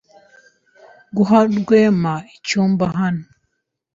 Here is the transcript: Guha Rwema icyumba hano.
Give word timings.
Guha 1.15 1.39
Rwema 1.59 2.13
icyumba 2.35 2.85
hano. 2.99 3.25